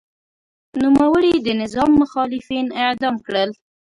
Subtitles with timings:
[0.81, 3.49] نوموړي د نظام مخالفین اعدام کړل.